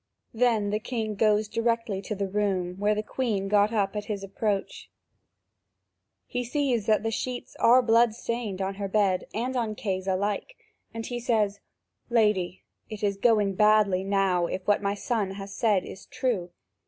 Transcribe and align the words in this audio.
Then 0.33 0.71
the 0.71 0.79
king 0.79 1.13
goes 1.13 1.47
directly 1.47 2.01
to 2.01 2.15
the 2.15 2.27
room, 2.27 2.79
where 2.79 2.95
the 2.95 3.03
Queen 3.03 3.47
got 3.47 3.71
up 3.71 3.95
at 3.95 4.05
his 4.05 4.23
approach. 4.23 4.89
He 6.25 6.43
sees 6.43 6.87
that 6.87 7.03
the 7.03 7.11
sheets 7.11 7.55
are 7.57 7.83
blood 7.83 8.15
stained 8.15 8.63
on 8.63 8.73
her 8.81 8.87
bed 8.87 9.27
and 9.31 9.55
on 9.55 9.75
Kay's 9.75 10.07
alike 10.07 10.55
and 10.91 11.05
he 11.05 11.19
says: 11.19 11.59
"Lady, 12.09 12.63
it 12.89 13.03
is 13.03 13.15
going 13.15 13.53
badly 13.53 14.03
now, 14.03 14.47
if 14.47 14.65
what 14.67 14.81
my 14.81 14.95
son 14.95 15.35
has 15.35 15.53
said 15.53 15.85
is 15.85 16.07
true." 16.07 16.49